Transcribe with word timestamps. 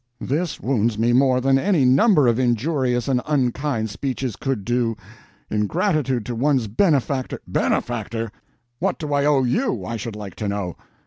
This 0.19 0.59
wounds 0.59 0.97
me 0.97 1.13
more 1.13 1.39
than 1.39 1.59
any 1.59 1.85
number 1.85 2.27
of 2.27 2.39
injurious 2.39 3.07
and 3.07 3.21
unkind 3.27 3.91
speeches 3.91 4.35
could 4.35 4.65
do. 4.65 4.97
In 5.51 5.67
gratitude 5.67 6.25
to 6.25 6.33
one's 6.33 6.65
benefactor—" 6.65 7.39
"Benefactor? 7.47 8.31
What 8.79 8.97
do 8.97 9.13
I 9.13 9.25
owe 9.25 9.43
you, 9.43 9.85
I 9.85 9.97
should 9.97 10.15
like 10.15 10.33
to 10.37 10.47
know?" 10.47 10.75